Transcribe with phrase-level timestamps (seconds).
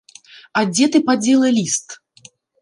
[0.61, 1.87] А дзе ты падзела ліст?